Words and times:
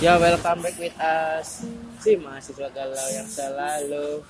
Ya 0.00 0.16
welcome 0.16 0.64
back 0.64 0.80
with 0.80 0.96
us. 0.96 1.60
Si 2.00 2.16
mahasiswa 2.16 2.72
galau 2.72 3.08
yang 3.12 3.28
selalu 3.28 4.24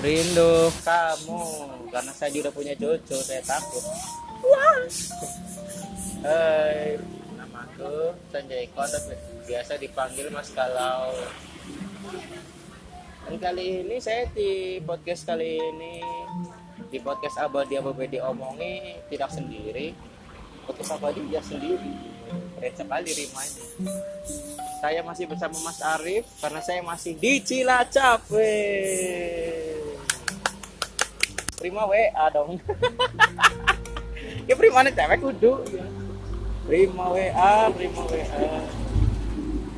Rindu 0.00 0.72
kamu. 0.80 1.44
Karena 1.92 2.12
saya 2.16 2.32
juga 2.32 2.48
punya 2.48 2.72
cucu 2.72 3.20
Saya 3.20 3.44
takut. 3.44 3.84
Wah. 4.40 4.80
Hai 6.24 6.96
Namaku 7.36 8.16
Sanjay 8.32 8.72
Kodok 8.72 9.12
Biasa 9.44 9.76
dipanggil 9.76 10.32
Mas 10.32 10.48
Galau. 10.56 11.12
Dan 13.28 13.36
kali 13.36 13.84
ini 13.84 14.00
saya 14.00 14.24
di 14.32 14.80
podcast 14.80 15.28
kali 15.28 15.60
ini 15.60 16.00
Di 16.88 16.96
podcast 16.96 17.36
Abadi 17.44 17.76
Abadi 17.76 18.24
Omongi 18.24 19.04
Tidak 19.12 19.28
sendiri. 19.28 19.92
Podcast 20.64 20.96
Abadi 20.96 21.20
dia 21.28 21.44
sendiri. 21.44 21.92
Keren 22.56 22.72
sekali 22.72 23.10
rimanya 23.12 23.64
saya 24.80 25.04
masih 25.04 25.28
bersama 25.28 25.60
Mas 25.60 25.84
Arif 25.84 26.24
karena 26.40 26.60
saya 26.64 26.80
masih 26.80 27.12
di 27.12 27.44
Cilacap. 27.44 28.24
Weh. 28.32 29.76
Prima 31.60 31.84
WA 31.84 32.26
dong. 32.32 32.56
ya 34.48 34.56
prima 34.56 34.80
nih 34.80 34.96
cewek 34.96 35.20
kudu. 35.20 35.60
Prima 36.64 37.12
WA, 37.12 37.68
prima 37.76 38.02
WA. 38.08 38.48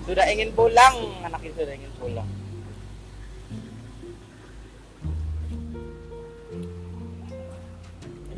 Sudah 0.06 0.26
ingin 0.30 0.54
pulang, 0.54 0.94
anak 1.26 1.42
itu 1.42 1.58
sudah 1.58 1.74
ingin 1.74 1.92
pulang. 1.98 2.28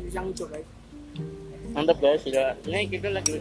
Hijau 0.09 0.45
guys. 0.49 0.65
Mantap 1.77 1.97
guys, 2.01 2.25
sudah. 2.25 2.57
Ini 2.65 2.89
kita 2.89 3.13
lagi 3.13 3.37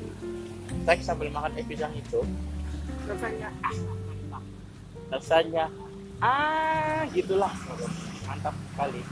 teks 0.84 1.08
sambil 1.08 1.32
makan 1.32 1.56
es 1.56 1.64
pisang 1.64 1.96
hijau. 1.96 2.20
Rasanya. 3.04 3.48
Ah 3.60 3.76
rasanya. 5.12 5.64
Ah 6.18 7.04
gitulah. 7.12 7.52
Mantap 8.24 8.54
sekali. 8.72 9.02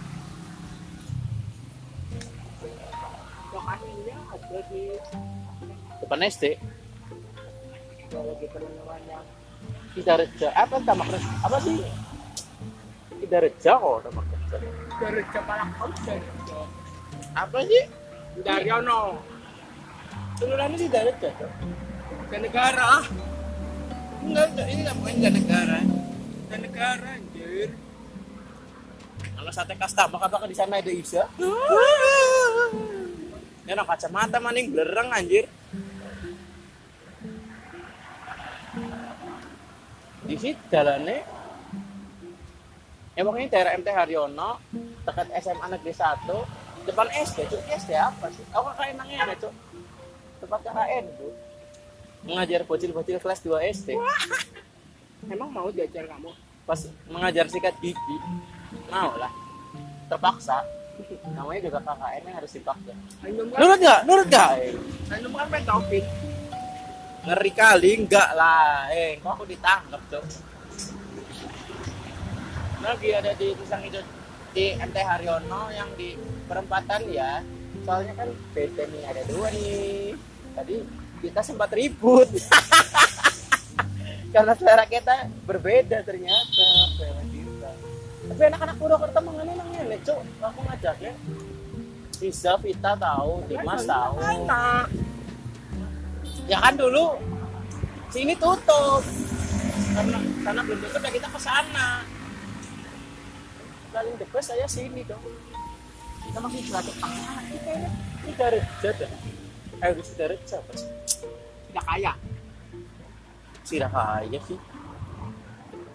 Lokasinya 3.53 4.17
ada 4.33 4.59
di 4.73 4.83
depan 6.01 6.25
SD 6.25 6.45
kalau 8.13 8.37
kita 8.37 8.61
namanya 8.61 9.19
Sidareja 9.97 10.49
apa 10.53 10.77
nama 10.85 11.05
keren 11.09 11.25
apa 11.41 11.57
sih? 11.65 11.77
Sidareja 13.21 13.73
kok 13.81 13.99
nama 14.05 14.21
keren 14.29 14.63
dari 15.01 15.23
kepala 15.33 15.65
konsen 15.81 16.21
apa 17.33 17.59
sih? 17.65 17.85
Daryono 18.45 19.21
kelurahan 20.37 20.77
Sidareja 20.77 21.29
tuh 21.41 21.51
ke 22.29 22.37
negara 22.41 23.01
enggak 24.23 24.47
enggak. 24.55 24.67
Ini 24.71 24.81
nggak 24.87 24.97
bukan 24.99 25.13
enggak 25.19 25.35
negara 25.35 25.81
ke 26.49 26.57
negara 26.61 27.09
anjir. 27.17 27.69
Kalau 29.33 29.51
sate 29.51 29.75
kasta 29.75 30.07
maka 30.07 30.27
bakal 30.31 30.47
di 30.47 30.57
sana 30.57 30.79
ada 30.79 30.93
Isa? 30.93 31.27
Ya 33.63 33.73
no 33.79 33.83
kacamata 33.87 34.39
maning 34.39 34.71
belerang 34.71 35.11
anjir. 35.11 35.47
Di 40.23 40.37
situ 40.39 40.63
jalannya 40.71 41.27
emang 43.19 43.35
ini 43.43 43.51
daerah 43.51 43.75
MT 43.75 43.89
Haryono 43.91 44.63
dekat 45.03 45.29
SMA 45.43 45.67
Negeri 45.67 45.93
1 45.93 46.87
depan 46.87 47.07
SD 47.11 47.51
cuk. 47.51 47.61
Ini 47.67 47.73
SD 47.79 47.91
apa 47.99 48.31
sih? 48.31 48.47
Oh 48.55 48.63
KKN 48.71 48.95
nangnya 49.03 49.19
ada 49.27 49.35
cuk. 49.35 49.55
Tempat 50.43 50.61
KKN 50.63 51.05
tuh 51.19 51.35
mengajar 52.23 52.63
bocil-bocil 52.65 53.19
kelas 53.19 53.41
2 53.43 53.75
SD 53.75 53.89
emang 55.31 55.51
mau 55.55 55.71
diajar 55.71 56.07
kamu? 56.11 56.31
Pas 56.67 56.81
mengajar 57.07 57.47
sikat 57.47 57.75
gigi 57.79 58.17
mau 58.91 59.15
lah. 59.19 59.31
Terpaksa. 60.11 60.67
Namanya 61.35 61.61
juga 61.67 61.79
KKN 61.83 62.23
yang 62.29 62.37
harus 62.43 62.53
dipaksa. 62.53 62.93
Nurut 63.33 63.79
nggak? 63.81 64.01
Nurut 64.07 64.27
nggak? 64.29 64.51
Eh, 64.61 65.15
Ainum 65.15 65.33
kan 65.35 65.47
main 65.51 65.65
topik 65.65 66.05
ngeri 67.23 67.53
kali 67.55 67.91
enggak 68.03 68.31
lah. 68.35 68.91
Eh 68.91 69.19
kok 69.23 69.31
aku 69.39 69.45
ditangkap 69.47 70.03
cok? 70.11 70.25
Lagi 72.83 73.09
ada 73.15 73.31
di 73.39 73.55
pisang 73.55 73.83
hijau 73.87 74.03
di 74.53 74.75
MT 74.75 74.97
Haryono 75.01 75.71
yang 75.71 75.91
di 75.95 76.19
perempatan 76.51 77.07
ya. 77.09 77.41
Soalnya 77.87 78.15
kan 78.19 78.29
beda 78.55 78.83
nih 78.91 79.03
ada 79.07 79.23
dua 79.31 79.49
nih. 79.55 80.13
Tadi 80.53 80.77
kita 81.23 81.41
sempat 81.47 81.71
ribut. 81.71 82.27
Karena 84.35 84.53
selera 84.59 84.85
kita 84.91 85.31
berbeda 85.47 86.03
ternyata. 86.03 86.67
Selera 86.99 87.23
kita 87.31 87.43
tapi 88.23 88.49
anak-anak 88.49 88.77
Purwokerto 88.79 89.21
mengenai 89.29 89.55
nangnya 89.59 89.99
cok 90.09 90.19
aku 90.41 90.61
ngajaknya 90.65 91.13
Bisa 92.23 92.55
Vita 92.63 92.95
tahu 92.95 93.43
Dimas 93.51 93.83
tahu. 93.83 94.15
ya 96.47 96.59
kan 96.59 96.75
dulu 96.79 97.19
sini 98.15 98.39
tutup. 98.39 99.03
Karena 99.93 100.19
karena 100.47 100.61
belum 100.63 100.79
tutup 100.87 101.01
ya 101.03 101.11
kita 101.11 101.29
ke 101.29 101.41
sana. 101.43 102.07
Paling 103.91 104.15
the 104.23 104.27
best 104.31 104.55
saya 104.55 104.67
sini 104.71 105.03
dong. 105.03 105.21
Kita 106.23 106.39
masih 106.39 106.61
jelajah 106.71 106.95
ah 107.03 107.43
ini 107.43 107.59
kayaknya 107.59 107.91
ini 108.23 108.33
Dareja 108.39 108.91
dah 108.97 109.13
eh 109.83 109.91
udah 109.91 110.15
Dareja 110.15 110.57
apa 110.63 110.73
sih 110.79 110.91
tidak 111.73 111.85
kaya. 111.89 112.13
Sirah 113.65 113.91
kaya 113.91 114.39
sih. 114.45 114.59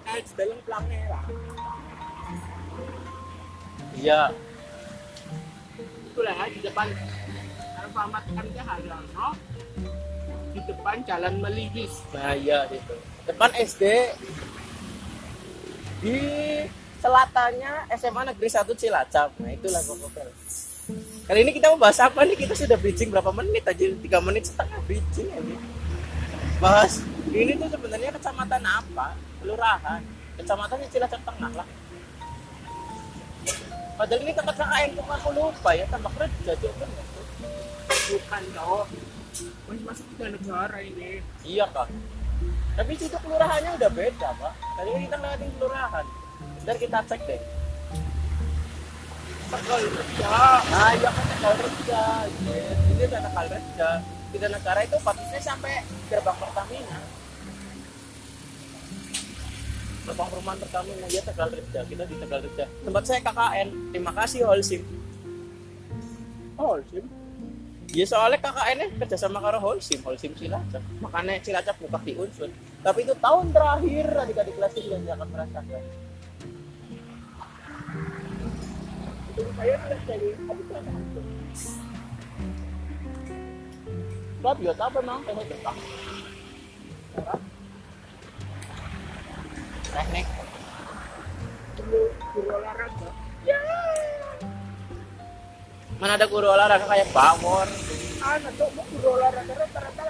Kayak 0.04 0.24
di 0.24 0.34
dalam 0.36 0.58
pelangnya 0.66 1.00
lah 1.12 1.24
iya. 3.98 4.22
Itulah 6.14 6.34
ya 6.34 6.46
di 6.50 6.60
depan. 6.62 6.88
Alfamart 7.78 8.26
MT 8.30 8.58
Haryono 8.58 9.30
di 10.54 10.60
depan 10.66 10.98
Jalan 11.06 11.38
Meliwis 11.38 12.02
bahaya 12.10 12.66
itu 12.74 12.96
depan 13.30 13.54
SD 13.54 13.84
di 16.02 16.18
selatannya 16.98 17.86
SMA 17.94 18.22
Negeri 18.34 18.50
1 18.50 18.66
Cilacap. 18.74 19.30
Nah 19.38 19.52
itulah 19.54 19.82
pokoknya 19.86 20.26
kali 21.28 21.40
ini 21.44 21.52
kita 21.52 21.76
mau 21.76 21.80
bahas 21.80 22.00
apa 22.00 22.24
nih? 22.24 22.40
Kita 22.40 22.56
sudah 22.56 22.80
bridging 22.80 23.12
berapa 23.12 23.32
menit 23.36 23.68
aja? 23.68 23.84
Tiga 24.00 24.24
menit 24.24 24.48
setengah 24.48 24.80
bridging 24.88 25.28
ini 25.28 25.56
bahas 26.58 27.06
ini 27.30 27.54
tuh 27.54 27.70
sebenarnya 27.70 28.10
kecamatan 28.18 28.64
apa? 28.66 29.14
Kelurahan. 29.44 30.02
Kecamatan 30.38 30.86
Cilacap 30.90 31.22
Tengah 31.22 31.52
lah. 31.54 31.68
Padahal 33.98 34.22
ini 34.22 34.32
tempat 34.34 34.56
KKN 34.62 34.90
kok 34.94 35.10
aku 35.10 35.30
lupa 35.34 35.70
ya 35.74 35.86
tambah 35.90 36.14
kerja 36.14 36.54
coba 36.54 36.86
bukan 38.08 38.44
dong 38.54 38.88
masih 39.66 39.84
masuk 39.84 40.06
ke 40.16 40.26
negara 40.30 40.78
ini. 40.86 41.26
Iya 41.42 41.66
kak. 41.74 41.90
Tapi 42.78 42.92
situ 42.94 43.18
kelurahannya 43.18 43.74
udah 43.74 43.90
beda 43.90 44.30
pak. 44.38 44.54
Tadi 44.54 44.90
kan 44.94 45.02
kita 45.02 45.18
lewatin 45.18 45.50
kelurahan. 45.58 46.06
Ntar 46.62 46.76
kita 46.78 46.98
cek 47.10 47.22
deh. 47.26 47.42
Tegal 49.48 49.80
kerja 49.80 50.32
Nah 50.68 50.90
iya 50.92 51.10
kan 51.10 51.26
tegal 51.32 51.54
reja. 51.56 52.04
Ini 52.92 53.04
udah 53.08 53.22
tegal 53.24 53.46
reja. 53.48 53.90
Tiga 54.28 54.48
negara 54.52 54.80
itu 54.84 54.98
patisnya 55.00 55.40
sampai 55.40 55.88
gerbang 56.12 56.36
Pertamina. 56.36 57.00
Gerbang 60.04 60.28
perumahan 60.28 60.60
Pertamina 60.60 61.08
ya 61.08 61.22
tegal 61.24 61.48
reja. 61.48 61.80
Kita 61.88 62.04
di 62.04 62.16
tegal 62.20 62.40
reja. 62.44 62.66
Tempat 62.84 63.04
saya 63.08 63.20
KKN. 63.24 63.68
Terima 63.96 64.12
kasih 64.12 64.44
Holsim. 64.44 64.82
sih 66.92 67.04
Ya 67.96 68.04
soalnya 68.04 68.44
KKN-nya 68.44 69.00
kerja 69.00 69.16
sama 69.16 69.40
karo 69.40 69.64
Holsim, 69.64 70.04
Holsim 70.04 70.36
Cilacap. 70.36 70.84
Makanya 71.00 71.40
Cilacap 71.40 71.80
buka 71.80 72.04
di 72.04 72.20
unsur. 72.20 72.52
Tapi 72.84 73.00
itu 73.08 73.16
tahun 73.16 73.56
terakhir 73.56 74.06
adik-adik 74.12 74.60
kelas 74.60 74.74
itu 74.76 74.92
sudah 74.92 75.16
akan 75.16 75.28
merasakan. 75.32 75.82
Saya. 79.38 79.76
Sebab 84.38 84.56
ya 84.64 84.74
apa 84.74 85.00
teknik 89.98 90.26
guru 91.78 92.02
guru 92.34 92.50
olahraga 92.54 93.10
Mana 95.98 96.14
ada 96.14 96.30
guru 96.30 96.46
olahraga 96.54 96.86
kayak 96.86 97.10
Bawor. 97.10 97.66
anak 98.22 98.54
tuh 98.62 98.70
guru 98.70 99.08
olahraga 99.18 99.54
rata-rata 99.58 100.04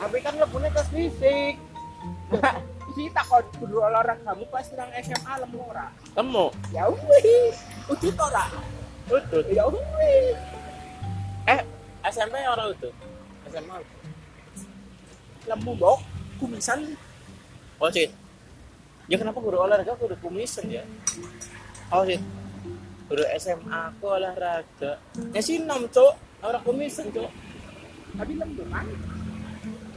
Tapi 0.00 0.16
kan 0.24 0.32
lebihnya 0.32 0.68
tes 0.72 0.88
fisik. 0.94 1.54
takut 3.08 3.44
guru 3.56 3.80
olahraga 3.80 4.20
kamu 4.20 4.44
pas 4.52 4.66
nang 4.76 4.90
SMA 5.00 5.32
lemu 5.40 5.58
ora? 5.64 5.86
Temu. 6.12 6.46
ya 6.68 6.84
wih 6.90 7.54
udah 7.88 8.24
ora? 8.28 8.44
Utut. 9.08 9.44
ya 9.48 9.64
wih 9.64 10.36
Eh, 11.48 11.60
SMP 12.06 12.36
orang 12.44 12.76
itu. 12.76 12.90
SMA. 13.48 13.76
lemu 15.48 15.72
bok 15.72 15.98
kumisan. 16.36 16.84
Oh 17.80 17.88
sih 17.88 18.12
ya 19.08 19.16
kenapa 19.16 19.40
guru 19.40 19.56
olahraga 19.64 19.96
guru 19.96 20.14
kumisan 20.20 20.68
ya? 20.68 20.84
Oh 21.90 22.04
sih 22.04 22.20
guru 23.08 23.24
SMA 23.40 23.78
aku 23.90 24.06
olahraga. 24.06 25.00
Ya 25.32 25.40
sih 25.40 25.58
nom 25.64 25.88
cok 25.88 26.44
orang 26.44 26.62
kumisan 26.62 27.08
cok 27.08 27.30
tapi 28.18 28.32
lemu 28.36 28.62
kan? 28.68 28.86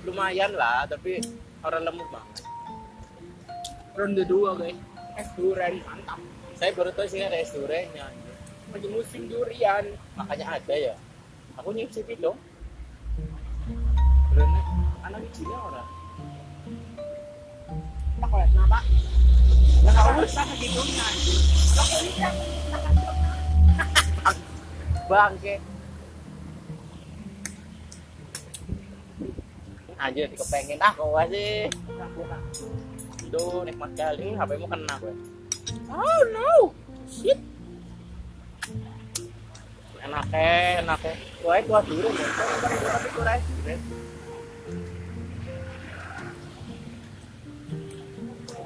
Lumayan 0.08 0.52
lah 0.56 0.84
tapi 0.88 1.20
orang 1.64 1.88
lemut 1.88 2.08
banget 2.12 2.44
ronde 3.94 4.24
dua 4.26 4.58
guys. 4.58 4.78
Es 5.14 5.30
durian 5.38 5.78
mantap. 5.86 6.20
Saya 6.58 6.74
baru 6.74 6.90
tahu 6.94 7.06
sih 7.06 7.22
ada 7.22 7.38
es 7.38 7.54
duriannya 7.54 8.06
lagi 8.74 8.88
musim 8.90 9.30
durian. 9.30 9.86
Makanya 10.18 10.58
ada 10.58 10.74
ya. 10.74 10.96
Aku 11.62 11.70
nyicip 11.70 12.10
dong 12.18 12.34
Bener, 14.34 14.50
anak 15.06 15.22
kecilnya 15.30 15.58
orang? 15.62 15.88
Tak 18.18 18.30
lihat 18.34 18.50
kenapa 18.50 18.80
nggak 19.84 20.26
usah. 20.26 20.46
ini 20.58 22.12
kan 22.18 22.36
bangke. 25.06 25.56
Anjir 30.02 30.28
kepengen 30.34 30.82
kau 30.82 31.14
sih 31.30 31.70
Duh, 33.34 33.66
nikmat 33.66 33.98
kali 33.98 34.38
HP 34.38 34.50
mu 34.62 34.70
kena 34.70 34.94
gue. 35.02 35.14
Oh 35.90 36.22
no. 36.30 36.70
Shit. 37.10 37.42
Enak 40.06 40.26
eh 40.38 40.86
enak 40.86 41.02
eh 41.10 41.18
gue 41.42 41.58
tua 41.66 41.80
dulu 41.82 42.08
nih 42.14 42.28
tapi 42.38 43.08
gue 43.10 43.76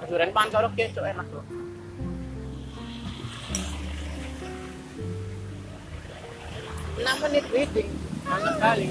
durian 0.07 0.31
pancorok 0.31 0.73
ya 0.79 0.87
cok 0.95 1.05
enak 1.13 1.27
loh 1.35 1.45
enam 6.97 7.15
menit 7.27 7.45
reading 7.51 7.89
mantap 8.23 8.55
kali 8.57 8.87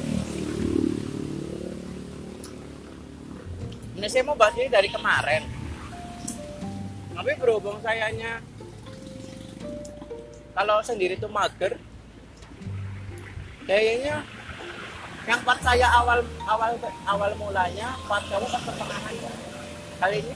ini 3.96 4.06
saya 4.12 4.22
mau 4.28 4.36
bahas 4.36 4.54
ini 4.60 4.68
dari 4.68 4.92
kemarin 4.92 5.55
tapi 7.16 7.32
berhubung 7.40 7.80
sayanya 7.80 8.44
kalau 10.52 10.84
sendiri 10.84 11.16
tuh 11.16 11.32
mager 11.32 11.80
kayaknya 13.64 14.20
yang 15.24 15.40
part 15.42 15.58
saya 15.64 15.88
awal 15.96 16.20
awal 16.44 16.72
awal 17.08 17.30
mulanya 17.40 17.96
part 18.06 18.22
kamu 18.28 18.46
pas 18.46 18.62
pertengahan 18.62 19.14
ya. 19.16 19.32
kali 19.98 20.16
ini 20.22 20.34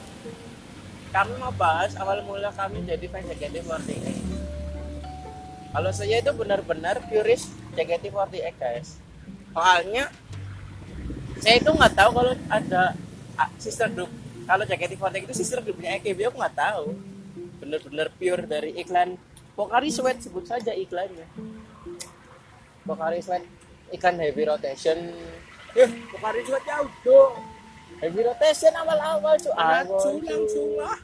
kami 1.14 1.32
mau 1.36 1.52
bahas 1.54 1.92
awal 2.00 2.24
mula 2.24 2.50
kami 2.56 2.82
jadi 2.88 3.06
fans 3.12 3.28
JKT48 3.28 4.06
kalau 5.70 5.90
saya 5.94 6.18
itu 6.18 6.32
benar-benar 6.34 6.98
purist 7.06 7.54
JKT48 7.76 8.56
guys 8.56 8.98
soalnya 9.52 10.08
saya 11.38 11.60
itu 11.60 11.70
nggak 11.70 11.94
tahu 11.94 12.10
kalau 12.10 12.32
ada 12.50 12.96
ah, 13.38 13.50
sister 13.62 13.88
group 13.92 14.10
kalau 14.50 14.66
JKT48 14.66 15.30
itu 15.30 15.34
sister 15.38 15.62
groupnya 15.62 15.94
AKB 16.02 16.26
aku 16.26 16.42
nggak 16.42 16.58
tahu. 16.58 16.98
Benar-benar 17.62 18.10
pure 18.18 18.42
dari 18.50 18.74
iklan. 18.82 19.14
Pocari 19.54 19.94
Sweat 19.94 20.18
sebut 20.18 20.42
saja 20.42 20.74
iklannya. 20.74 21.30
Pocari 22.82 23.22
Sweat 23.22 23.46
iklan 23.94 24.18
heavy 24.18 24.42
rotation. 24.50 24.98
Eh 25.78 25.86
Pokari 26.10 26.42
juga 26.42 26.58
jauh 26.66 26.90
dong 27.06 27.34
heavy 28.00 28.20
rotation 28.24 28.72
awal-awal 28.74 29.36
cuy 29.36 29.52
langsung 29.52 30.16
langsung 30.24 30.70
lah 30.80 30.96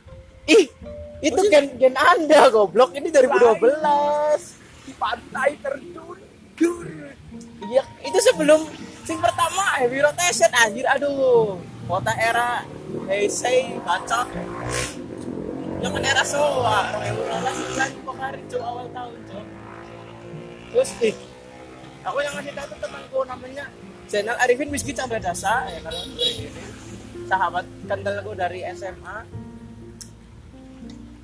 ih 0.48 0.64
itu 1.20 1.40
gen 1.52 1.76
gen 1.80 1.94
anda 1.96 2.48
goblok. 2.52 2.92
Ini 2.92 3.08
2012 3.08 4.86
di 4.86 4.92
pantai 4.96 5.50
terjunjur 5.60 6.86
iya 7.68 7.84
itu 8.04 8.18
sebelum 8.20 8.68
sing 9.06 9.18
pertama 9.20 9.80
heavy 9.80 10.00
rotation. 10.02 10.50
Anjir 10.56 10.86
aduh. 10.88 11.60
Kota 11.86 12.10
era 12.18 12.66
Heisei 13.04 13.76
bacot 13.84 14.28
yang 15.84 15.92
kan 15.92 16.02
era 16.08 16.24
Soa 16.24 16.96
heavy 17.04 17.22
rotation 17.28 17.70
kan 17.76 17.90
Pocari 18.00 18.42
cuy 18.48 18.60
awal 18.64 18.86
tahun 18.90 19.18
cuy 19.28 19.44
terus 20.72 20.90
ih 21.04 21.16
aku 22.00 22.18
yang 22.24 22.34
ngasih 22.40 22.52
tahu 22.56 22.74
temanku 22.80 23.18
namanya 23.28 23.64
Zainal 24.08 24.38
Arifin 24.40 24.72
Whisky 24.72 24.96
Chandra 24.96 25.20
Dasa 25.20 25.68
ya 25.68 25.78
kalau 25.84 26.02
sahabat 27.26 27.64
kentalku 27.84 28.32
dari 28.32 28.64
SMA 28.72 29.26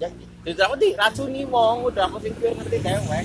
jadi 0.02 0.24
itu 0.42 0.58
aku 0.58 0.74
diracuni 0.74 1.46
wong. 1.46 1.86
Udah 1.86 2.10
aku 2.10 2.18
sing 2.18 2.34
ngerti 2.34 2.78
dewek 2.82 3.24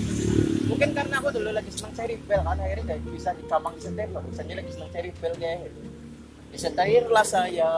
mungkin 0.68 0.92
karena 0.92 1.16
aku 1.18 1.32
dulu 1.34 1.50
lagi 1.50 1.72
seneng 1.74 1.96
cherry 1.98 2.16
bell 2.28 2.46
kan? 2.46 2.60
Akhirnya 2.62 2.94
gak 2.94 3.00
bisa 3.10 3.34
di 3.34 3.44
gampang 3.50 3.74
disetir 3.80 4.08
loh. 4.14 4.22
Misalnya 4.30 4.56
lagi 4.62 4.72
seneng 4.78 4.92
cherry 4.94 5.12
bell 5.18 5.34
kayak 5.34 5.74
disetir 6.54 7.04
lah 7.10 7.26
saya 7.26 7.72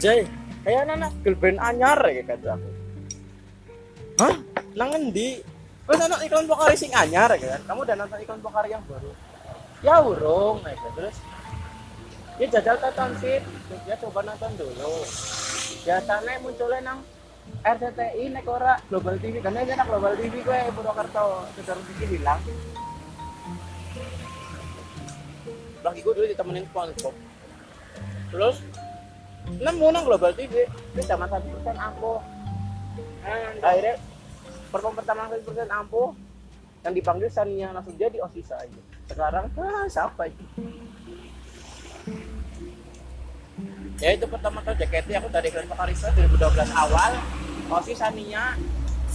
Jay 0.00 0.24
kayak 0.64 0.88
anak 0.88 1.12
girl 1.20 1.36
band 1.36 1.60
anyar 1.60 2.00
ya 2.08 2.22
kata 2.24 2.56
aku 2.56 2.70
hah 4.20 4.34
nangen 4.74 5.12
di 5.12 5.44
Kau 5.90 5.98
nonton 5.98 6.22
iklan 6.22 6.46
Pokari 6.46 6.78
sing 6.78 6.94
anyar 6.94 7.34
ya 7.34 7.58
kan? 7.58 7.66
Kamu 7.66 7.82
udah 7.82 7.96
nonton 7.98 8.22
iklan 8.22 8.38
Pokari 8.38 8.70
yang 8.70 8.84
baru? 8.86 9.10
Ya 9.82 9.98
urung, 9.98 10.62
ya 10.62 10.78
kan? 10.78 10.90
Terus 10.94 11.16
dia 12.38 12.46
jajal 12.46 12.78
tonton 12.78 13.10
sih, 13.18 13.42
dia 13.82 13.98
coba 13.98 14.22
nonton 14.22 14.54
dulu. 14.54 15.02
Biasanya 15.82 16.46
munculnya 16.46 16.78
nang 16.86 17.02
RCTI 17.66 18.24
nek 18.30 18.46
ora 18.46 18.78
Global 18.86 19.18
TV 19.18 19.42
karena 19.42 19.66
ini 19.66 19.74
Global 19.82 20.14
TV 20.14 20.34
gue 20.46 20.58
Purwokerto 20.78 21.50
sudah 21.58 21.74
TV 21.74 22.00
bilang 22.06 22.38
lagi 25.80 26.00
gue 26.04 26.12
dulu 26.14 26.26
ditemenin 26.28 26.64
SpongeBob 26.70 27.14
terus 28.30 28.56
nemu 29.48 29.86
nang 29.90 30.04
Global 30.04 30.32
TV 30.36 30.68
itu 30.68 31.00
sama 31.04 31.26
satu 31.26 31.46
persen 31.58 31.76
ampuh. 31.78 32.20
Akhirnya 33.60 33.94
perform 34.70 34.94
pertama 34.98 35.30
satu 35.30 35.42
persen 35.50 35.68
ampuh. 35.70 36.12
Yang 36.80 36.94
dipanggil 37.04 37.28
Sania 37.28 37.68
langsung 37.76 37.92
jadi 38.00 38.24
osisa 38.24 38.56
aja. 38.56 38.80
Sekarang 39.04 39.52
ah, 39.60 39.84
siapa 39.84 40.32
itu 40.32 40.44
ya 44.00 44.16
itu 44.16 44.24
pertama 44.24 44.64
kali 44.64 44.80
JKT 44.80 45.12
aku 45.20 45.28
dari 45.28 45.52
Grand 45.52 45.68
Pakarisa 45.68 46.08
2012 46.16 46.72
awal. 46.72 47.12
Osis 47.70 48.00
Sania 48.02 48.56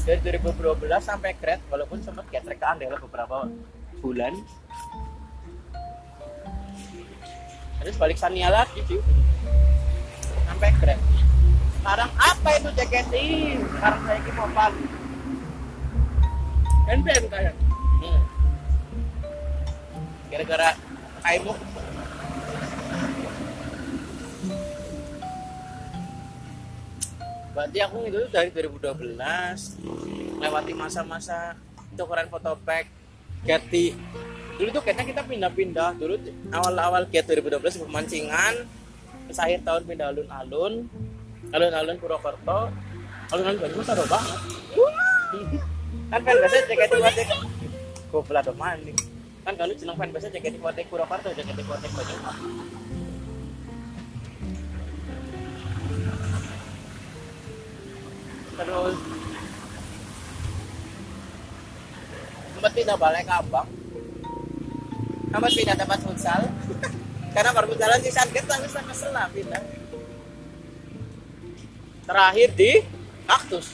dari 0.05 0.21
2012 0.21 0.85
sampai 1.01 1.33
Kret 1.35 1.59
walaupun 1.67 1.99
sempat 2.05 2.29
getrek 2.29 2.61
ke 2.61 2.65
Andela 2.69 3.01
beberapa 3.01 3.49
bulan. 3.99 4.31
Terus 7.81 7.97
balik 7.97 8.17
Sania 8.21 8.53
lagi 8.53 8.79
sih 8.85 9.01
sampai 10.55 10.71
Kret 10.79 10.99
sekarang 11.83 12.11
apa 12.15 12.49
itu 12.55 12.69
JKT 12.79 13.13
sekarang 13.75 14.01
saya 14.07 14.17
ini 14.23 14.31
mau 14.39 14.47
palu 14.55 14.83
NPM 16.85 17.25
kayak. 17.27 17.53
Hmm. 17.99 18.21
Gara-gara 20.31 20.69
Aimuk 21.27 21.57
Berarti 27.55 27.79
aku 27.83 27.97
itu 28.07 28.19
dari 28.31 28.51
2012 28.51 30.39
lewati 30.39 30.73
masa-masa 30.75 31.59
tukeran 31.99 32.31
foto 32.31 32.55
pack 32.63 32.87
Getty. 33.43 33.95
Dulu 34.55 34.69
tuh 34.71 34.83
kayaknya 34.83 35.03
kita 35.07 35.21
pindah-pindah. 35.23 35.95
Dulu 35.99 36.15
awal-awal 36.51 37.07
Get 37.11 37.27
2012 37.27 37.87
pemancingan 37.87 38.84
terus 39.25 39.39
akhir 39.41 39.59
tahun 39.65 39.81
pindah 39.89 40.07
alun-alun. 40.13 40.73
Alun-alun 41.53 41.97
Purwokerto. 42.01 42.59
Alun-alun 43.33 43.59
Banyumas 43.61 43.85
seru 43.89 44.05
banget. 44.05 44.39
Kan 46.05 46.19
fan 46.21 46.35
biasa 46.37 46.57
jaket 46.69 46.89
kuatek 46.93 47.27
goblok 48.13 48.45
dong 48.47 48.55
maning 48.55 48.95
kan 49.43 49.53
kalau 49.59 49.73
jeneng 49.75 49.97
fan 49.97 50.09
biasa 50.13 50.29
jaket 50.31 50.55
kuatek 50.61 50.85
Purwokerto 50.87 51.33
jaket 51.33 51.59
kuatek 51.65 51.91
Banyumas 51.91 52.37
terus. 58.55 58.97
Sempat 62.55 62.71
pindah 62.71 62.95
balik 62.95 63.27
abang. 63.27 63.67
Sempat 65.27 65.51
pindah 65.51 65.75
tempat 65.75 65.99
futsal 65.99 66.41
karena 67.35 67.51
baru 67.51 67.75
jalan 67.75 67.99
di 67.99 68.11
Sanket 68.15 68.47
tapi 68.47 68.71
saya 68.71 68.87
kesel 68.87 69.11
lah 69.11 69.27
pindah 69.27 69.85
terakhir 72.05 72.49
di 72.53 72.71
kaktus. 73.25 73.73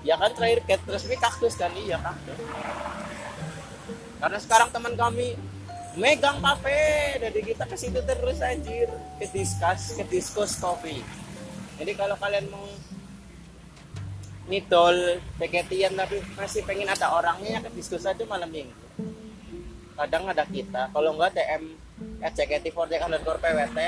Ya 0.00 0.16
kan 0.16 0.32
terakhir 0.32 0.64
cat 0.64 0.80
resmi 0.88 1.16
kaktus 1.18 1.58
kan? 1.58 1.74
Iya 1.74 1.98
kaktus. 2.00 2.38
Karena 4.22 4.38
sekarang 4.40 4.68
teman 4.72 4.94
kami 4.96 5.34
megang 5.98 6.38
kafe. 6.40 7.18
Jadi 7.20 7.38
kita 7.44 7.66
ke 7.66 7.76
situ 7.76 8.00
terus 8.00 8.38
anjir. 8.40 8.88
Ke 9.18 9.26
diskus 9.28 9.98
ke 9.98 10.04
diskus 10.08 10.56
kopi. 10.56 11.02
Jadi 11.76 11.92
kalau 11.98 12.16
kalian 12.16 12.48
mau 12.48 12.64
nidol 14.50 15.22
peketian 15.38 15.94
tapi 15.94 16.18
masih 16.34 16.66
pengen 16.66 16.90
ada 16.90 17.14
orangnya 17.14 17.58
ya 17.58 17.60
ke 17.62 17.70
diskus 17.70 18.02
aja 18.02 18.18
malam 18.26 18.50
minggu 18.50 18.89
kadang 20.00 20.24
ada 20.32 20.44
kita. 20.48 20.88
Kalau 20.88 21.12
enggak 21.12 21.36
ejkt 22.24 22.64
fortek 22.72 23.04
underscore 23.04 23.36
pwt 23.36 23.78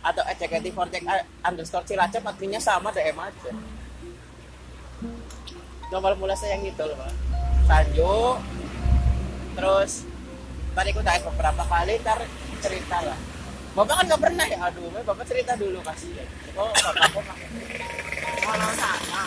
atau 0.00 0.22
ejkt 0.32 0.66
fortek 0.72 1.04
underscore 1.44 1.84
cilacap 1.84 2.24
adminnya 2.24 2.56
sama 2.56 2.88
DM 2.88 3.20
aja. 3.20 3.52
Nomor 5.92 6.16
mulai 6.16 6.36
saya 6.40 6.56
yang 6.56 6.64
nidol 6.64 6.96
pak. 6.96 7.12
Sanjo 7.68 8.40
terus 9.52 10.08
tadi 10.72 10.88
aku 10.96 11.04
tanya 11.04 11.20
beberapa 11.28 11.62
kali 11.68 12.00
ntar 12.00 12.24
cerita 12.64 12.98
lah. 13.04 13.18
Bapak 13.72 13.94
kan 14.00 14.04
nggak 14.08 14.22
pernah 14.24 14.46
ya? 14.48 14.58
Aduh 14.72 14.88
bapak 15.04 15.24
cerita 15.28 15.52
dulu 15.56 15.80
kasih 15.84 16.12
oh 16.56 16.72
bapak 16.72 17.08
kok 17.12 17.24
Kalau 18.42 18.70
sana, 18.76 19.22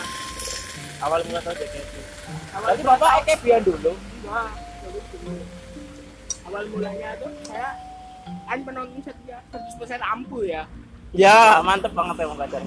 awal 1.02 1.20
mula 1.26 1.40
tau 1.42 1.50
awal 1.50 2.62
berarti 2.62 2.82
bapak 2.82 3.10
biar 3.42 3.60
dulu? 3.62 3.90
Dulu. 3.94 5.65
Awal 6.56 6.72
mulanya 6.72 7.12
tuh 7.20 7.28
saya 7.44 7.68
kan 8.48 8.58
penonton 8.64 8.96
setia 9.04 9.44
100% 9.52 10.00
ampuh 10.00 10.40
ya. 10.40 10.64
ya 11.12 11.60
mantep 11.60 11.92
banget 11.92 12.16
emang 12.24 12.40
pacar 12.40 12.64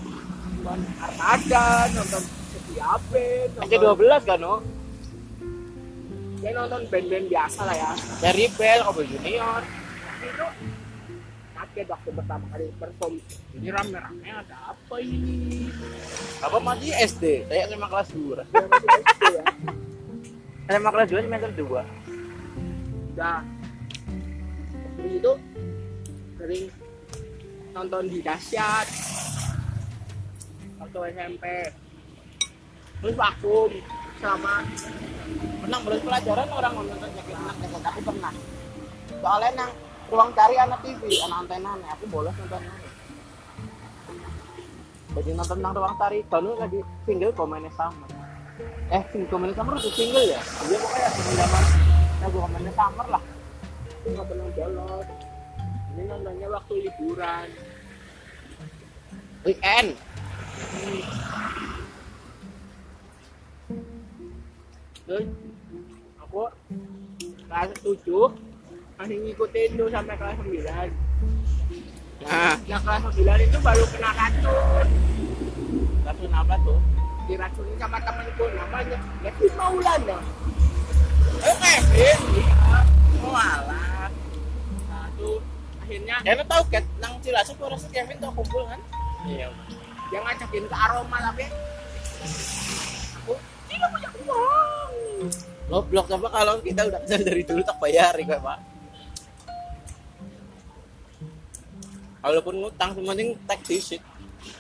Nonton 0.62 0.80
Armada, 1.02 1.90
nonton 1.98 2.22
Setia 2.54 2.92
Band, 3.10 3.50
masih 3.58 3.78
nonton 3.82 4.06
12 4.06 4.30
kan 4.30 4.38
no 4.38 4.56
ya 6.46 6.50
nonton 6.54 6.82
band-band 6.86 7.26
biasa 7.34 7.66
lah 7.66 7.74
ya. 7.74 7.92
dari 8.22 8.46
Bell 8.54 8.86
Kobe 8.86 9.10
Junior 9.10 9.62
Itu 10.22 10.46
kaget 11.58 11.88
waktu 11.90 12.10
pertama 12.14 12.46
kali 12.54 12.66
perform. 12.78 13.14
Ini 13.58 13.68
rame-rame 13.74 14.30
ada 14.30 14.56
apa 14.70 14.96
ini? 15.02 15.66
apa 16.46 16.58
masih 16.62 16.94
SD 16.94 17.50
saya 17.50 17.66
SMA 17.66 17.88
kelas 17.90 18.10
2 18.14 18.38
Ya, 18.54 18.66
masih 18.70 18.90
SD 19.02 19.24
ya. 19.34 19.44
SMA 20.78 20.90
kelas 20.94 21.08
2 21.10 21.26
semester 21.26 21.52
2 21.58 21.82
Udah. 23.18 23.42
Terus 25.00 25.14
itu 25.16 25.34
sering 26.36 26.64
nonton 27.72 28.04
di 28.12 28.20
dahsyat. 28.20 28.88
Waktu 30.80 31.00
SMP 31.16 31.46
terus 33.00 33.16
vakum 33.16 33.72
selama 34.20 34.68
menang 35.64 35.82
belum 35.88 36.04
pelajaran 36.04 36.48
orang 36.52 36.74
nonton 36.76 37.10
jaket 37.16 37.36
anak 37.40 37.56
jaket 37.64 37.84
aku 37.88 38.00
pernah. 38.04 38.34
Soalnya 39.24 39.50
nang 39.56 39.72
ruang 40.12 40.32
cari 40.36 40.56
anak 40.60 40.80
TV 40.84 41.02
anak 41.24 41.48
antena 41.48 41.72
nih 41.80 41.90
aku 41.96 42.06
bolos 42.12 42.36
nonton. 42.36 42.62
Jadi 45.16 45.30
nonton 45.32 45.58
nang 45.64 45.72
ruang 45.72 45.96
tari 45.96 46.20
kalau 46.28 46.60
lagi 46.60 46.84
single 47.08 47.32
komennya 47.32 47.72
sama. 47.80 48.04
Eh 48.92 49.04
sing 49.16 49.24
komennya 49.32 49.56
sama 49.56 49.80
itu 49.80 49.92
single 49.96 50.28
ya? 50.28 50.42
Dia 50.68 50.78
pokoknya 50.84 51.10
single 51.16 51.36
zaman 51.40 51.64
lagu 52.20 52.38
komennya 52.44 52.74
summer 52.76 53.08
lah 53.08 53.24
nggak 54.08 54.26
pernah 54.28 54.48
bolos 54.56 55.08
ini 56.00 56.08
nontonnya 56.08 56.48
waktu 56.48 56.74
liburan. 56.88 57.48
Weekend? 59.44 60.00
Terus 65.04 65.26
aku 66.24 66.42
kelas 67.50 67.70
7 67.84 68.32
masih 68.96 69.18
ngikutin 69.28 69.70
tuh 69.80 69.88
sampai 69.92 70.16
kelas 70.20 70.38
9 70.44 70.92
nah 72.20 72.56
nah 72.68 72.80
kelas 72.84 73.04
9 73.16 73.48
itu 73.48 73.58
baru 73.60 73.84
kena 73.92 74.12
racun. 74.16 74.88
Racun 76.08 76.32
apa 76.32 76.56
tuh? 76.64 76.80
Diracunin 77.28 77.76
sama 77.76 77.98
temanku 78.00 78.46
namanya 78.56 79.00
Kevin 79.20 79.52
Maulana. 79.60 80.20
Kevin 81.44 81.82
iya 82.00 82.16
oh 83.20 83.36
alah 83.36 83.89
akhirnya 85.90 86.22
Kevin 86.22 86.46
tau 86.46 86.64
ket 86.70 86.86
nang 87.02 87.18
Cilacap 87.18 87.56
tuh 87.58 87.68
rasa 87.74 87.88
Kevin 87.90 88.18
tuh 88.22 88.30
kumpul 88.38 88.62
kan? 88.70 88.78
Iya. 89.26 89.50
Dia 90.14 90.20
ngajakin 90.22 90.66
ke 90.70 90.76
aroma 90.78 91.18
tapi 91.18 91.44
aku 93.10 93.34
tidak 93.66 93.90
punya 93.90 94.10
uang. 94.22 94.92
Goblok 95.70 96.08
apa 96.14 96.28
kalau 96.30 96.54
kita 96.62 96.82
udah 96.86 97.00
kenal 97.02 97.22
dari 97.26 97.42
dulu 97.42 97.62
tak 97.66 97.78
bayar 97.82 98.14
ya 98.22 98.38
pak. 98.38 98.60
Walaupun 102.22 102.54
ngutang 102.62 102.94
cuma 102.94 103.16
penting 103.16 103.34
tag 103.50 103.62
visit 103.66 104.04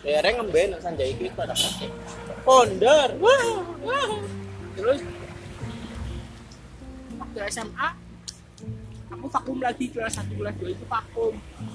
Bayarnya 0.03 0.43
ngemben 0.43 0.75
sanjai 0.83 1.15
itu 1.15 1.31
pada 1.35 1.55
pakai. 1.55 1.87
Ponder 2.43 3.15
Wah, 3.19 3.63
wah. 3.83 4.11
terus? 4.75 4.99
Waktu 7.19 7.39
SMA 7.51 7.87
aku 9.09 9.25
vakum 9.27 9.57
lagi 9.57 9.89
kelas 9.89 10.21
1 10.21 10.37
kelas 10.37 10.55
2 10.61 10.75
itu 10.77 10.85
vakum. 10.85 11.33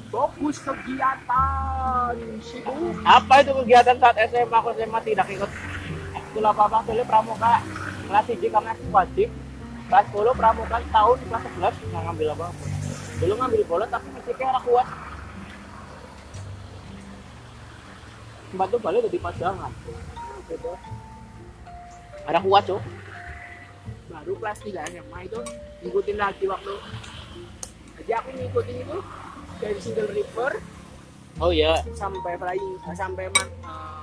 Fokus 0.08 0.56
kegiatan. 0.62 2.14
Sibuk 2.38 2.94
Apa 3.02 3.42
itu 3.42 3.52
kegiatan 3.62 3.96
saat 3.98 4.16
SMA 4.30 4.56
aku 4.56 4.70
SMA 4.78 4.98
tidak 5.02 5.26
ikut. 5.34 5.50
Ekskul 6.14 6.46
apa-apa 6.46 6.86
dulu 6.86 7.02
pramuka. 7.02 7.54
Kelas 8.06 8.24
1 8.30 8.38
karena 8.38 8.70
itu 8.78 8.86
wajib. 8.94 9.28
Kelas 9.90 10.06
10 10.14 10.38
pramuka 10.38 10.76
tahun 10.88 11.16
kelas 11.26 11.42
11 11.58 11.90
nggak 11.90 12.02
ngambil 12.06 12.28
apa-apa. 12.38 12.64
Dulu 13.18 13.32
ngambil 13.38 13.62
bola 13.66 13.84
tapi 13.90 14.06
fisiknya 14.20 14.46
orang 14.54 14.64
kuat. 14.64 14.88
Tuh 18.54 18.80
balik 18.80 19.02
jadi 19.10 19.18
pasangan. 19.18 19.72
Gitu 20.46 20.72
Ada 22.24 22.38
kuat 22.40 22.64
cok 22.64 22.82
baru 24.14 24.40
kelas 24.40 24.58
3 24.62 24.88
SMA 24.94 25.18
itu 25.26 25.40
ngikutin 25.84 26.16
lagi 26.16 26.44
waktu 26.46 26.74
jadi 27.96 28.10
aku 28.18 28.28
ngikutin 28.32 28.76
itu 28.80 28.98
dari 29.58 29.78
single 29.78 30.10
river 30.10 30.52
Oh 31.42 31.50
iya. 31.50 31.82
sampai 31.92 32.34
flying 32.34 32.74
eh, 32.80 32.94
sampai 32.94 33.24
man 33.28 33.48
eh, 33.48 34.02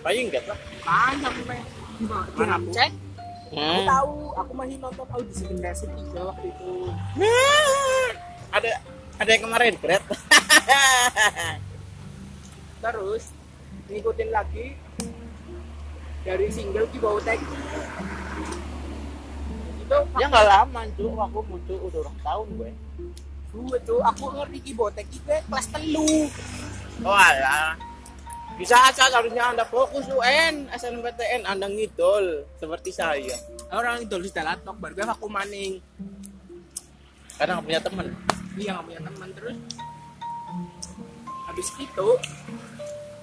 Paling 0.00 0.24
enggak 0.28 0.44
lah 0.46 0.58
kan 0.82 1.14
sampai 1.18 1.58
Mana, 2.36 2.60
aku 2.60 2.68
cek. 2.70 2.90
Aku 2.92 3.04
Hmm. 3.46 3.86
tahu 3.86 4.34
aku 4.36 4.52
masih 4.52 4.76
nonton 4.76 5.06
audisi 5.08 5.46
generasi 5.46 5.86
3 5.86 6.18
waktu 6.20 6.50
itu. 6.50 6.70
Ada 8.52 8.70
ada 9.16 9.30
yang 9.30 9.42
kemarin 9.42 9.74
Gret 9.78 10.02
terus 12.82 13.22
ngikutin 13.86 14.28
lagi 14.28 14.76
dari 16.20 16.46
single 16.50 16.90
di 16.90 16.98
bawah 16.98 17.22
tag 17.22 17.38
ya 20.18 20.26
nggak 20.26 20.46
lama 20.46 20.80
cuy 20.98 21.10
aku 21.14 21.38
muncul 21.46 21.76
udah 21.86 21.98
ulang 22.02 22.18
tahun 22.24 22.46
gue. 22.58 22.70
Gue 23.56 23.78
tuh 23.88 24.00
aku 24.02 24.24
ngerti 24.34 24.58
kibotek 24.66 25.06
itu 25.08 25.32
kelas 25.48 25.66
telu. 25.70 26.28
Oh 27.06 27.14
alah. 27.14 27.78
Bisa 28.56 28.76
aja 28.88 29.12
harusnya 29.12 29.52
anda 29.52 29.64
fokus 29.68 30.08
UN 30.08 30.66
SNMPTN 30.72 31.46
anda 31.46 31.68
ngidol. 31.70 32.44
Seperti 32.58 32.90
saya. 32.90 33.36
Orang 33.70 34.02
itu 34.02 34.16
di 34.18 34.30
latok 34.32 34.76
baru 34.80 34.92
gue 34.96 35.06
aku 35.06 35.26
maning. 35.30 35.78
Karena 37.36 37.60
nggak 37.60 37.66
punya 37.68 37.80
teman 37.80 38.06
dia 38.56 38.70
nggak 38.72 38.86
punya 38.88 39.00
teman 39.04 39.28
terus. 39.36 39.56
Habis 41.46 41.68
itu 41.78 42.08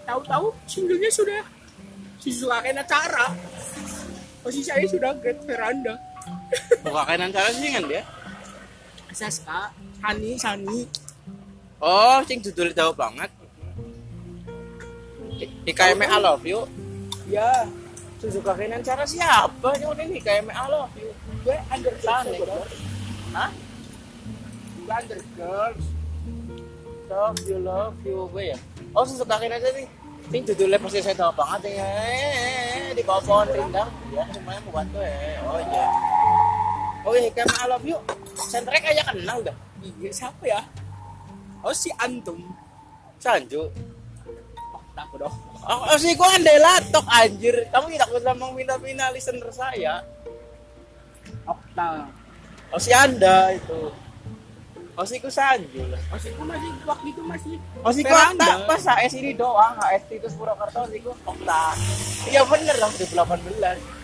tahu-tahu 0.05 0.45
singlenya 0.69 1.09
sudah 1.11 1.41
disukakan 2.23 2.79
acara. 2.79 3.27
Posisi 4.43 4.67
saya 4.67 4.83
sudah 4.83 5.15
great 5.23 5.39
veranda 5.47 6.12
buka 6.83 7.01
kanan 7.07 7.31
cara 7.31 7.49
sih 7.51 7.69
kan 7.71 7.83
dia? 7.87 8.03
SSK 9.13 9.49
Hani 10.03 10.31
Sani. 10.39 10.79
Oh 11.83 12.19
sing 12.27 12.39
judul 12.39 12.71
jauh 12.71 12.95
banget. 12.95 13.29
IKM 15.67 15.99
I 15.99 16.19
love 16.19 16.45
you. 16.47 16.63
Ya 17.27 17.67
Suzuka 18.19 18.55
kanan 18.55 18.79
cara 18.79 19.03
siapa 19.03 19.75
yang 19.79 19.91
udah 19.91 20.03
ini? 20.07 20.23
IKM 20.23 20.47
I 20.47 20.65
love 20.71 20.93
you. 20.95 21.11
Gue 21.43 21.57
under 21.67 21.95
kan? 21.99 22.25
Hah? 23.33 23.51
gue 24.83 24.91
under 24.91 25.21
girls 25.39 25.85
love 27.07 27.39
you 27.47 27.57
love 27.59 27.95
you 28.07 28.27
gue 28.31 28.55
ya. 28.55 28.57
Oh 28.95 29.03
Suzuka 29.03 29.35
kanan 29.39 29.59
aja 29.59 29.69
nih. 29.75 29.87
Ini 30.31 30.39
judulnya 30.47 30.79
pasti 30.79 31.03
saya 31.03 31.19
tahu 31.19 31.35
banget 31.35 31.75
ya. 31.75 31.91
Di 32.95 33.03
bawah 33.03 33.23
pohon 33.27 33.47
rindang. 33.51 33.91
Ya 34.15 34.23
semuanya 34.31 34.61
mau 34.63 34.79
bantu 34.79 34.99
ya 35.03 35.33
oh 35.53 35.59
iya 35.61 36.12
oh 37.03 37.13
iya 37.13 37.29
IKM 37.29 37.51
I 37.51 37.65
love 37.67 37.85
you 37.85 37.97
senternya 38.35 38.81
kayak 38.81 39.05
kenal 39.11 39.39
dah 39.43 39.57
iya 39.83 40.09
siapa 40.11 40.43
ya 40.43 40.61
oh 41.63 41.75
si 41.75 41.91
Antum 41.99 42.39
Sanju 43.19 43.67
oh 44.73 44.83
takut 44.95 45.19
dong 45.23 45.35
Oh, 45.63 45.79
oh 45.79 45.95
sih 45.95 46.11
gua 46.19 46.27
andai 46.35 46.59
latok 46.59 47.07
anjir. 47.07 47.55
Kamu 47.71 47.87
tidak 47.95 48.11
bisa 48.11 48.35
meminta-minta 48.35 49.07
listener 49.15 49.47
saya. 49.47 50.03
Okta 51.47 52.11
Oh 52.73 52.81
si 52.81 52.89
Anda 52.89 53.53
itu. 53.55 53.93
Osiku 54.93 55.29
Sanjul. 55.29 55.89
Osiku 56.13 56.41
masih 56.45 56.69
waktu 56.85 57.07
itu 57.13 57.21
masih 57.25 57.53
Osiku 57.81 58.13
Veranda. 58.13 58.45
tak 58.45 58.57
pas 58.69 58.81
HS 58.81 59.13
ini 59.17 59.33
doang, 59.33 59.73
HS 59.77 60.03
Titus 60.05 60.33
Purwokerto 60.37 60.85
Osiku 60.85 61.17
Okta. 61.25 61.73
Iya 62.29 62.41
bener 62.45 62.75
dong 62.77 62.93
2018. 62.97 64.02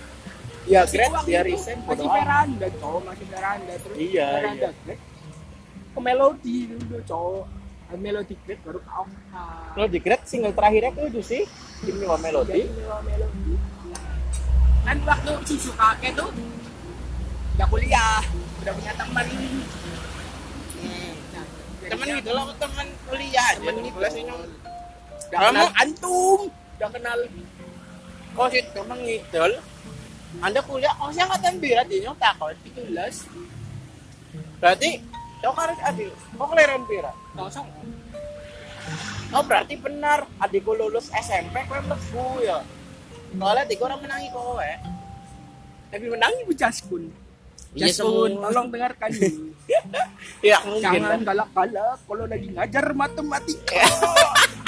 Ya 0.69 0.85
waktu 0.85 1.01
dia 1.25 1.41
resign 1.41 1.81
masih 1.83 2.05
veranda 2.07 2.67
cowok 2.77 3.01
masih 3.03 3.25
veranda. 3.27 3.73
Terus 3.75 3.95
Iya, 3.97 4.27
veranda 4.31 4.69
grade 4.77 5.01
ke 5.89 5.99
melodi 5.99 6.57
dulu 6.69 6.97
cowok. 7.03 7.45
Melodi 7.91 8.35
grade 8.39 8.61
baru 8.61 8.79
ke 8.79 8.91
Okta 8.93 9.45
Kalau 9.73 9.87
di 9.89 9.99
grade 9.99 10.21
single 10.23 10.53
terakhirnya 10.53 10.91
tuh 10.93 11.05
itu 11.09 11.21
sih. 11.25 11.43
Kimi 11.79 12.05
wa 12.05 12.17
Melody. 12.17 12.61
Jadi, 12.61 12.69
Melo- 12.69 13.01
melodi 13.01 13.53
kan 14.79 14.97
waktu 15.03 15.31
si 15.47 15.69
kakek 15.71 16.11
tuh 16.13 16.29
udah 17.53 17.67
kuliah 17.67 18.21
udah 18.59 18.73
punya 18.73 18.93
teman 18.95 19.25
Hmm. 20.79 21.13
nah, 21.29 21.45
Temen 21.83 21.99
jadinya- 21.99 22.17
gitu 22.17 22.31
loh, 22.31 22.45
temen 22.55 22.87
kuliah 23.03 23.45
aja. 23.45 23.59
temen 23.59 23.75
gitu 23.83 23.97
Kelas 23.97 24.15
ini. 24.15 24.31
udah 24.31 25.39
kenal 25.43 25.67
antum 25.75 26.39
udah 26.49 26.89
kenal. 26.89 27.19
Kok 28.31 28.47
sih 28.49 28.63
temen 28.67 28.97
ngidol? 28.99 29.51
Anda 30.37 30.61
kuliah, 30.61 30.93
oh 31.01 31.09
sih 31.09 31.25
angkatan 31.25 31.57
birat 31.57 31.89
di 31.89 32.05
nyok 32.05 32.17
takon. 32.21 32.53
13 32.61 32.93
Berarti, 34.61 35.01
kau 35.41 35.55
kan 35.57 35.73
adil, 35.81 36.13
kau 36.37 36.45
kelahiran 36.45 36.85
birat. 36.85 37.15
kosong 37.33 37.65
Oh 39.29 39.45
berarti 39.45 39.77
benar, 39.77 40.25
adikku 40.41 40.73
lulus 40.77 41.09
SMP, 41.13 41.65
kau 41.65 41.81
mlebu 41.81 42.45
ya. 42.45 42.61
Soalnya 43.33 43.61
adikku 43.65 43.83
orang 43.85 44.01
menangi 44.01 44.29
kowe. 44.33 44.71
tapi 45.89 46.05
menang 46.05 46.33
ibu 46.45 46.53
Jaskun. 46.53 47.09
Iya, 47.73 47.89
Jaskun 47.89 48.37
tolong 48.37 48.69
dengarkan. 48.69 49.09
Ini 49.09 49.49
Ya 50.49 50.57
mungkin 50.65 51.01
jangan 51.01 51.21
galak-galak 51.25 51.99
kalau 52.05 52.25
lagi 52.29 52.47
ngajar 52.53 52.85
matematika 52.93 53.85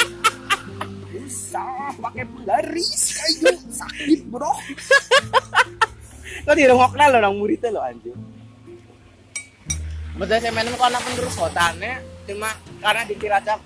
usah 1.32 1.96
pakai 1.96 2.28
penggaris 2.28 3.16
kayu. 3.16 3.56
Sakit 3.72 4.22
bro. 4.28 4.52
Kau 6.46 6.56
dirungokna 6.58 7.08
lo 7.08 7.18
nang 7.24 7.40
muridnya 7.40 7.72
lo 7.72 7.80
anjir. 7.80 8.16
Betul 10.20 10.38
saya 10.44 10.52
main 10.52 10.68
kok 10.68 10.84
anak 10.92 11.02
penerus 11.08 11.40
hotannya 11.40 12.04
cuma 12.28 12.52
karena 12.84 13.02
dikira 13.08 13.40
cak 13.42 13.60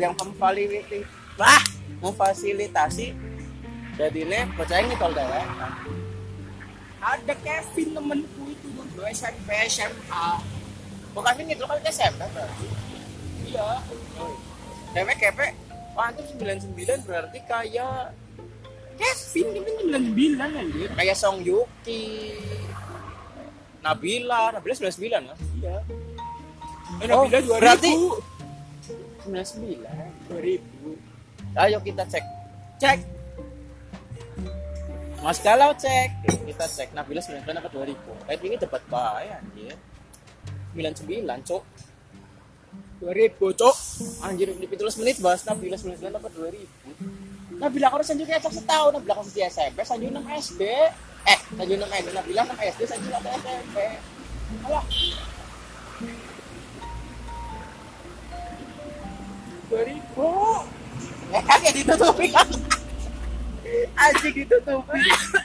yang 0.00 0.16
memfasilitasi 0.16 1.04
wah 1.36 1.62
memfasilitasi 2.00 3.06
jadi 3.94 4.20
nih 4.26 4.42
bocahnya 4.58 4.90
ngitol 4.90 5.12
dewek 5.14 5.44
ada 7.04 7.34
Kevin 7.44 7.88
temenku 7.94 8.42
itu 8.48 8.66
dulu 8.74 9.04
SMP 9.12 9.48
SMA 9.68 10.26
bukan 11.14 11.32
ini 11.38 11.54
ngitol 11.54 11.68
kan 11.68 11.78
SMP 11.86 12.20
berarti. 12.32 12.66
Iya. 13.44 13.70
Dewek 14.96 15.16
kepe 15.20 15.46
itu 16.10 16.22
99 16.34 16.74
berarti 17.04 17.38
kayak 17.44 18.10
Kevin 18.94 19.46
Kevin 19.54 19.74
99 20.14 20.38
anjir 20.54 20.88
kayak 20.92 21.16
Song 21.16 21.38
Yuki 21.40 22.34
Nabila 23.80 24.48
Nabila 24.50 24.74
99 24.74 25.22
lah. 25.24 25.38
Iya. 25.54 25.76
Eh, 27.00 27.06
Oh, 27.10 27.26
Nabila 27.26 27.40
2000 27.40 27.60
berarti- 27.60 27.96
99 29.24 29.80
2000 30.26 30.96
ayo 31.56 31.78
kita 31.80 32.02
cek. 32.04 32.24
Cek. 32.76 32.98
Mas 35.18 35.40
Galau 35.40 35.72
cek, 35.74 36.10
kita 36.44 36.64
cek 36.66 36.92
Nabila 36.92 37.18
99 37.18 37.56
apa 37.56 37.68
2000. 37.68 38.12
Kayak 38.24 38.40
ini 38.42 38.56
debat 38.56 38.82
bae 38.86 39.26
anjir. 39.32 39.76
99 40.74 41.40
cok. 41.42 41.64
2000 43.04 43.36
cok 43.36 43.76
Anjir 44.24 44.48
di 44.56 44.64
17 44.64 45.00
menit 45.04 45.20
bahas 45.20 45.44
Nabila 45.44 45.76
99 45.76 46.08
apa 46.08 46.28
2000. 46.32 47.60
Nabila 47.60 47.86
kalau 47.92 48.04
sanjung 48.04 48.24
cok 48.24 48.54
setahun, 48.56 48.90
Nabila 48.96 49.12
kalau 49.20 49.28
di 49.28 49.44
SMP, 49.44 49.78
sanjung 49.84 50.16
6 50.16 50.24
SD. 50.40 50.62
Eh, 51.28 51.38
sanjung 51.52 51.78
6 51.84 52.00
SD, 52.00 52.08
Nabila 52.16 52.40
6 52.48 52.56
SD, 52.56 52.80
sanjung 52.88 53.12
1 53.12 53.28
SMP. 53.44 53.76
Alah, 54.64 54.84
2000 59.68 60.84
eh 61.34 61.42
kaget 61.42 61.72
ditutupi 61.82 62.26
kan. 62.30 62.48
Ditutupi. 64.22 64.98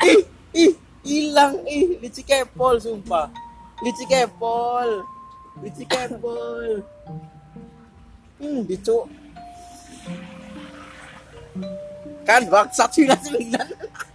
ih, 0.06 0.22
ih, 0.54 0.72
hilang 1.02 1.60
ih, 1.66 1.98
lici 2.00 2.22
kepol 2.22 2.78
sumpah. 2.78 3.32
Lici 3.82 4.06
kepol. 4.06 5.04
Lici 5.64 5.84
kepol. 5.88 6.86
Hmm, 8.40 8.64
dicuk. 8.64 9.06
Kan 12.24 12.48
bangsat 12.48 12.90
99. 12.96 13.52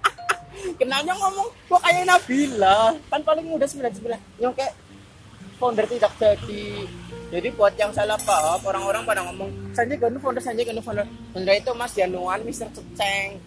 Kenanya 0.80 1.12
ngomong 1.12 1.48
kok 1.68 1.80
kayak 1.84 2.08
Nabila. 2.08 2.96
Kan 3.12 3.20
paling 3.20 3.44
muda 3.44 3.68
99. 3.68 4.40
Yang 4.40 4.52
kayak 4.56 4.74
founder 5.60 5.84
tidak 5.84 6.12
jadi. 6.16 6.88
Jadi 7.34 7.48
buat 7.52 7.74
yang 7.74 7.90
salah 7.90 8.16
paham, 8.22 8.62
orang-orang 8.62 9.02
pada 9.02 9.26
ngomong 9.26 9.50
Sanjay 9.74 9.98
Ganu 9.98 10.22
founder, 10.22 10.40
Sanjay 10.40 10.64
Ganu 10.64 10.80
founder. 10.80 11.04
Founder 11.34 11.54
itu 11.58 11.70
Mas 11.74 11.92
Januan, 11.92 12.38
Mr. 12.46 12.68
Ceceng. 12.70 13.42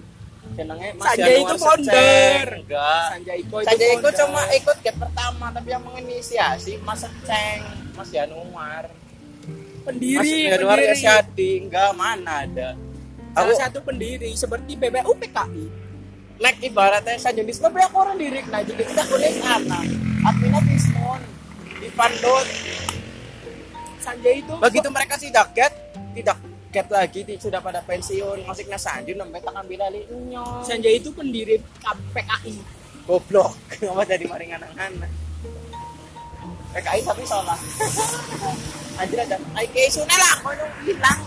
Jenengnya 0.60 0.92
Mas 1.00 1.16
Sanjay 1.16 1.40
Januan 1.40 1.48
itu 1.48 1.56
founder. 1.58 2.46
Enggak. 2.62 3.06
Sanjay 3.16 3.36
Iko 3.42 3.56
itu 3.64 3.68
Sanjay 3.72 3.90
ikut 3.96 4.04
founder. 4.04 4.20
cuma 4.20 4.42
ikut 4.52 4.78
gap 4.84 4.96
pertama, 5.00 5.46
tapi 5.56 5.70
yang 5.72 5.84
menginisiasi 5.88 6.74
Mas 6.84 7.00
Seceng, 7.02 7.62
Mas 7.96 8.10
Januar. 8.12 8.84
Pendiri 9.88 10.20
Mas 10.20 10.28
pendiri. 10.60 11.50
Enggak 11.64 11.92
mana 11.96 12.34
ada. 12.44 12.70
salah 13.32 13.38
Aku 13.38 13.52
satu 13.56 13.80
pendiri 13.86 14.30
seperti 14.36 14.76
BBU 14.76 15.14
PKI 15.16 15.66
nek 16.38 16.62
ibaratnya 16.62 17.18
sanjunisme 17.18 17.66
banyak 17.66 17.94
orang 17.98 18.14
diri 18.22 18.46
nah 18.54 18.62
jadi 18.62 18.84
kita 18.84 19.04
kulit 19.10 19.42
anak. 19.42 19.86
Adminnya 20.22 20.62
Pismon 20.62 21.22
Ivan 21.82 22.14
Dot 22.22 22.48
Sanjay 23.98 24.46
itu 24.46 24.54
begitu 24.62 24.90
mereka 24.94 25.16
tidak 25.18 25.46
get 25.58 25.74
tidak 26.14 26.38
get 26.70 26.88
lagi 26.94 27.26
di- 27.26 27.40
sudah 27.42 27.58
pada 27.64 27.82
pensiun. 27.82 28.46
Maksudnya 28.46 28.78
Sanjun 28.78 29.18
sampai 29.18 29.42
tak 29.42 29.56
ambil 29.56 29.80
alih. 29.88 30.06
Sanjay 30.62 31.02
itu 31.02 31.10
pendiri 31.10 31.58
PKI 32.14 32.54
goblok. 33.08 33.56
Apa 33.94 34.04
jadi 34.04 34.26
maringan 34.28 34.62
anak 34.78 35.10
PKI 36.76 37.02
tapi 37.02 37.24
salah 37.26 37.58
anjir 38.98 39.20
ada. 39.22 39.38
IK 39.64 39.76
Suna 39.94 40.16
lah. 40.18 40.36
Yang 40.44 40.74
hilang. 40.90 41.20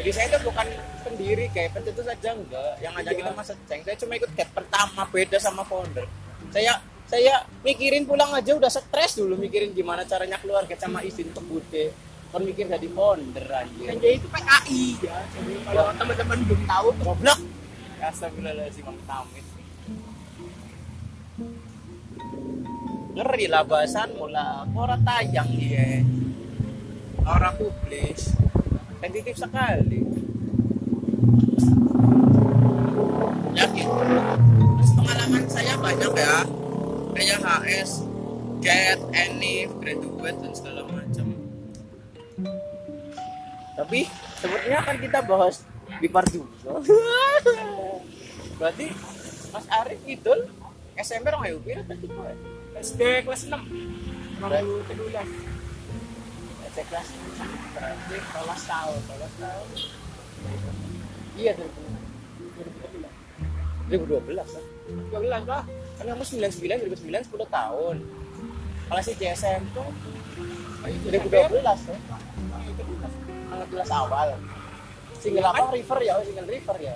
Jadi 0.00 0.10
saya 0.16 0.26
itu 0.32 0.38
bukan 0.48 0.66
pendiri 1.04 1.44
kayak 1.52 1.76
pencetus 1.76 2.08
saja 2.08 2.32
enggak. 2.32 2.72
Yang 2.80 2.94
ada 3.04 3.10
kita 3.12 3.30
masa 3.36 3.52
ceng 3.68 3.80
saya 3.84 3.96
cuma 4.00 4.12
ikut 4.16 4.30
get 4.32 4.48
pertama 4.56 5.04
beda 5.12 5.36
sama 5.36 5.62
founder. 5.68 6.08
Saya 6.48 6.80
saya 7.04 7.44
mikirin 7.60 8.08
pulang 8.08 8.32
aja 8.32 8.56
udah 8.56 8.70
stres 8.72 9.18
dulu 9.18 9.36
mikirin 9.36 9.76
gimana 9.76 10.08
caranya 10.08 10.40
keluar 10.40 10.64
get 10.64 10.80
sama 10.80 11.04
izin 11.04 11.28
untuk 11.34 11.44
bude 11.44 11.92
kan 12.30 12.40
mikir 12.46 12.70
jadi 12.70 12.88
founder 12.94 13.46
anjir. 13.52 13.90
Sanjay 13.92 14.12
itu 14.16 14.26
PKI 14.30 14.82
ya. 15.04 15.18
Jadi 15.36 15.52
kalau 15.68 15.84
teman-teman 15.98 16.38
belum 16.48 16.62
tahu 16.64 16.88
goblok. 17.04 17.40
Astagfirullahaladzim 18.00 18.88
Mang 18.88 19.28
ngeri 23.10 23.46
lah 23.50 23.66
bahasan 23.66 24.14
mula 24.14 24.64
orang 24.70 25.02
tayang 25.02 25.50
dia 25.54 26.06
orang 27.26 27.54
publis. 27.56 28.34
Sensitif 29.00 29.36
sekali. 29.36 30.00
Ya 33.56 33.66
terus 33.66 34.90
pengalaman 34.94 35.44
saya 35.48 35.74
banyak 35.80 36.12
ya. 36.16 36.36
Kayak 37.16 37.38
HS 37.44 37.90
get 38.60 39.00
enif 39.12 39.72
graduate 39.80 40.38
dan 40.40 40.52
segala 40.52 40.80
macam. 40.88 41.26
Tapi 43.80 44.00
sebenarnya 44.40 44.78
akan 44.84 44.96
kita 45.00 45.18
bahas 45.24 45.64
di 46.00 46.08
part 46.08 46.30
2 46.30 46.46
berarti 48.60 48.86
Mas 49.50 49.66
Arif 49.68 50.00
Idul 50.06 50.46
SMP 50.94 51.26
orang 51.32 51.50
ayo 51.50 51.58
pira 51.58 51.82
SD 52.80 53.28
kelas 53.28 53.42
6 53.44 53.60
baru 54.40 54.80
kedua. 54.88 55.22
SD 56.72 56.78
kelas 56.88 57.08
berarti 57.76 58.16
kelas 58.16 58.62
tahun 58.64 59.00
kelas 59.04 59.34
tahun 59.36 59.68
iya 61.36 61.52
2012 63.92 64.00
2012 64.00 64.56
kan 64.56 64.64
12 65.12 65.28
lah 65.28 65.62
kan 66.00 66.04
kamu 66.08 66.24
99 66.24 66.96
2009 66.96 67.28
10 67.28 67.44
tahun. 67.52 67.96
Kalau 68.90 69.02
si 69.04 69.12
JSM 69.20 69.62
tuh 69.76 69.86
2012 71.04 71.60
tuh 71.60 71.98
Angkat 73.50 73.68
kelas. 73.76 73.90
Awal. 73.92 74.28
Single 75.20 75.44
apa? 75.44 75.74
River 75.74 75.98
ya 76.00 76.12
oh, 76.16 76.24
single 76.24 76.48
river 76.48 76.76
ya. 76.80 76.94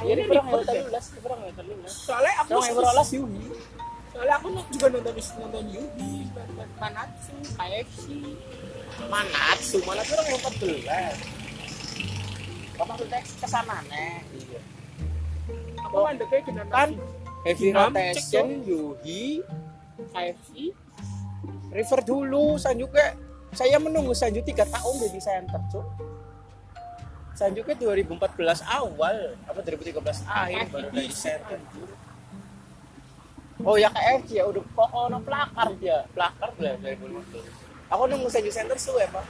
Iya, 0.00 0.12
Ini 0.16 0.22
river 0.24 0.32
yang 0.32 0.64
terlulas, 0.64 1.04
river 1.12 1.30
yang 1.36 1.56
terlulas. 1.60 1.92
soalnya 1.92 2.32
aku 2.40 2.50
Yang 2.56 2.64
yang 2.64 2.76
berolah 2.80 3.06
Yuni. 3.12 3.42
Soalnya 4.10 4.34
aku 4.42 4.48
juga 4.74 4.86
nonton 4.90 5.14
nonton 5.14 5.64
Yubi, 5.70 6.26
nonton 6.34 6.68
Manatsu, 6.82 7.34
KFC. 7.54 8.04
Manatsu 9.06 9.78
malah 9.86 10.02
tuh 10.02 10.14
orang 10.18 10.28
yang 10.28 10.42
14 10.42 11.40
Oh, 12.80 12.86
maksudnya 12.88 13.20
ke 13.20 13.44
sana 13.44 13.76
nih. 13.92 14.24
iya. 14.40 14.60
Aku 15.84 16.00
mandeknya 16.00 16.40
dengan 16.48 16.66
kan 16.72 16.88
heavy 17.44 17.76
rotation 17.76 18.64
Yuhi 18.64 19.44
KFC. 20.16 20.72
River 21.70 22.00
dulu 22.02 22.56
Sanju 22.56 22.88
ke 22.88 23.04
saya 23.52 23.76
menunggu 23.76 24.16
Sanju 24.16 24.40
3 24.40 24.64
tahun 24.64 24.94
jadi 24.96 25.20
center 25.20 25.60
cuk. 25.68 25.86
Sanju 27.36 27.60
ke 27.62 27.76
2014 27.76 28.16
awal 28.64 29.36
apa 29.44 29.60
2013 29.60 30.00
akhir 30.24 30.66
baru 30.72 30.88
dari 30.88 31.12
center 31.12 31.60
oh 33.64 33.76
ya 33.76 33.88
KFC 33.92 34.40
ya 34.40 34.44
udah 34.48 34.62
kok 34.64 34.90
ono 34.92 35.18
plakar 35.20 35.68
dia? 35.80 36.04
Plakar 36.12 36.50
lah 36.56 36.74
2015 36.80 37.60
aku 37.90 38.02
nunggu 38.06 38.28
Sanju 38.30 38.50
center 38.54 38.78
suwe 38.78 39.04
pak. 39.10 39.26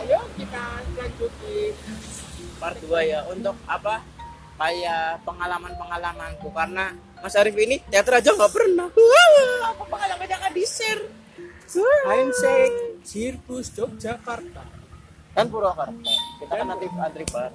Ayo 0.00 0.20
kita 0.40 0.64
lanjutin. 0.96 1.74
part 2.58 2.74
2 2.82 2.90
ya 3.06 3.22
untuk 3.30 3.54
apa? 3.70 4.02
Kayak 4.58 5.22
pengalaman-pengalamanku 5.22 6.50
karena 6.50 6.90
Mas 7.22 7.38
Arif 7.38 7.54
ini 7.54 7.78
teater 7.86 8.18
aja 8.18 8.34
nggak 8.34 8.50
pernah. 8.50 8.90
Wah, 8.90 9.70
apa 9.70 9.84
pengalamannya 9.86 10.36
nggak 10.42 10.54
di 10.54 10.64
share. 10.66 11.02
Hindsight 12.10 12.74
Sirkus 13.06 13.70
Yogyakarta. 13.78 14.64
kan 15.36 15.46
Purwakarta. 15.46 16.02
Kita 16.42 16.54
kan 16.58 16.66
nanti 16.66 16.86
antri 16.98 17.22
part 17.30 17.54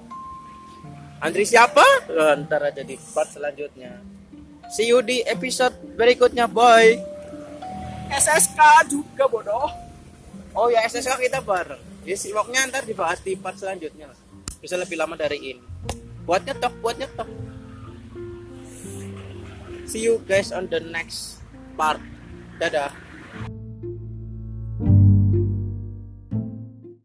antri 1.23 1.47
siapa? 1.47 1.83
Loh, 2.11 2.35
ntar 2.43 2.67
aja 2.67 2.83
di 2.83 2.99
part 3.15 3.31
selanjutnya. 3.31 4.03
See 4.75 4.91
you 4.91 4.99
di 4.99 5.23
episode 5.23 5.75
berikutnya 5.95 6.49
bye 6.49 6.97
SSK 8.13 8.59
juga 8.91 9.25
bodoh. 9.31 9.69
oh 10.53 10.67
ya 10.69 10.83
SSK 10.85 11.17
kita 11.23 11.39
bareng. 11.41 11.81
Ya 12.03 12.19
siwaknya 12.19 12.67
ntar 12.67 12.83
dibahas 12.83 13.23
di 13.23 13.39
part 13.39 13.55
selanjutnya. 13.55 14.11
Bisa 14.59 14.75
lebih 14.75 14.99
lama 14.99 15.15
dari 15.17 15.55
ini. 15.55 15.63
Buat 16.27 16.45
nyetok 16.45 16.73
buat 16.83 16.95
nyetok. 16.99 17.29
See 19.87 20.03
you 20.05 20.21
guys 20.27 20.53
on 20.53 20.69
the 20.69 20.79
next 20.79 21.41
part. 21.79 21.99
Dadah 22.61 23.02